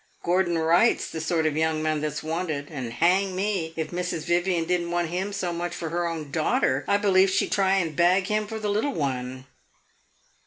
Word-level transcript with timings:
Gordon 0.23 0.57
Wright's 0.57 1.11
the 1.11 1.21
sort 1.21 1.45
of 1.45 1.55
young 1.55 1.83
man 1.83 2.01
that 2.01 2.13
's 2.13 2.23
wanted, 2.23 2.71
and, 2.71 2.91
hang 2.93 3.35
me, 3.35 3.71
if 3.75 3.91
Mrs. 3.91 4.23
Vivian 4.23 4.63
did 4.65 4.81
n't 4.81 4.89
want 4.89 5.09
him 5.09 5.31
so 5.31 5.53
much 5.53 5.75
for 5.75 5.89
her 5.89 6.07
own 6.07 6.31
daughter, 6.31 6.83
I 6.87 6.97
believe 6.97 7.29
she 7.29 7.45
'd 7.45 7.51
try 7.51 7.75
and 7.75 7.95
bag 7.95 8.25
him 8.25 8.47
for 8.47 8.57
the 8.57 8.71
little 8.71 8.93
one. 8.95 9.45